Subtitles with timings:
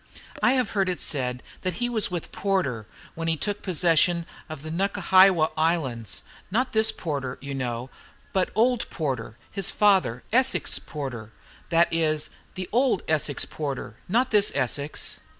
[0.41, 4.63] I have heard it said that he was with Porter when he took possession of
[4.63, 6.23] the Nukahiwa Islands.
[6.49, 7.91] Not this Porter, you know,
[8.33, 11.31] but old Porter, his father, Essex Porter,
[11.69, 15.19] that is, the old Essex Porter, not this Essex.